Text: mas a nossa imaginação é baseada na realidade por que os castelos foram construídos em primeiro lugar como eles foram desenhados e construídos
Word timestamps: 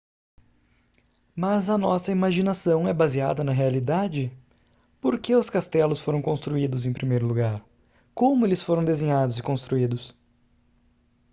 mas 1.35 1.69
a 1.69 1.77
nossa 1.77 2.11
imaginação 2.11 2.87
é 2.87 2.91
baseada 2.93 3.43
na 3.43 3.51
realidade 3.51 4.35
por 4.99 5.19
que 5.19 5.35
os 5.35 5.47
castelos 5.47 5.99
foram 6.01 6.23
construídos 6.23 6.87
em 6.87 6.91
primeiro 6.91 7.27
lugar 7.27 7.63
como 8.11 8.43
eles 8.43 8.63
foram 8.63 8.83
desenhados 8.83 9.37
e 9.37 9.43
construídos 9.43 10.17